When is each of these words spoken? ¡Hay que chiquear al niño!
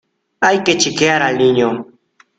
¡Hay 0.39 0.63
que 0.63 0.79
chiquear 0.79 1.21
al 1.21 1.37
niño! 1.37 1.85